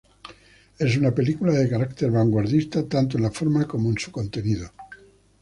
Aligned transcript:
Es 0.79 0.97
una 0.97 1.11
película 1.11 1.53
de 1.53 1.69
carácter 1.69 2.09
vanguardista, 2.09 2.87
tanto 2.87 3.17
en 3.17 3.23
la 3.25 3.29
forma 3.29 3.67
como 3.67 3.87
en 3.91 3.99
su 3.99 4.09
contenido. 4.11 4.71